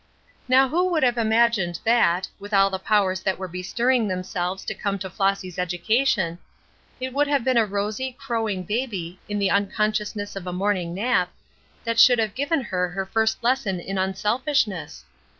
[0.47, 4.73] Now who would have imagined that, with all the powers that were bestirring themselves to
[4.73, 6.39] come to Flossy's education,
[6.99, 11.29] it would have been a rosy, crowing baby, in the unconsciousness of a morning nap,
[11.83, 15.05] that should have given her her first lesson in unselfishness?